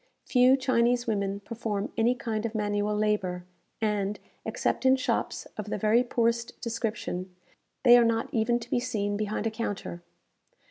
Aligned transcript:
Few 0.25 0.57
Chinese 0.57 1.05
women 1.05 1.41
perform 1.41 1.93
any 1.95 2.15
kind 2.15 2.43
of 2.43 2.55
manual 2.55 2.95
labour; 2.97 3.45
and, 3.79 4.19
except 4.47 4.83
in 4.83 4.95
shops 4.95 5.45
of 5.59 5.69
the 5.69 5.77
very 5.77 6.03
poorest 6.03 6.59
description, 6.59 7.35
they 7.83 7.95
are 7.99 8.03
not 8.03 8.27
even 8.33 8.57
to 8.61 8.69
be 8.71 8.79
seen 8.79 9.15
behind 9.15 9.45
a 9.45 9.51
counter. 9.51 10.01